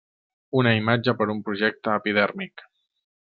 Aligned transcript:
Una 0.61 0.71
imatge 0.77 1.13
per 1.19 1.27
un 1.33 1.43
projecte 1.49 1.93
epidèrmic. 1.99 2.65